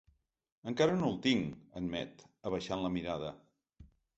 Encara 0.71 0.95
no 1.01 1.09
el 1.13 1.19
tinc 1.27 1.51
—admet, 1.81 2.25
abaixant 2.53 2.85
la 2.87 2.93
mirada. 2.99 3.31